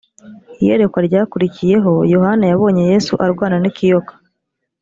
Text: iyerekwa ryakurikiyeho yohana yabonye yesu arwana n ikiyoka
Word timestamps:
iyerekwa 0.61 0.99
ryakurikiyeho 1.07 1.93
yohana 2.13 2.45
yabonye 2.51 2.81
yesu 2.91 3.13
arwana 3.25 3.57
n 3.59 3.65
ikiyoka 3.71 4.13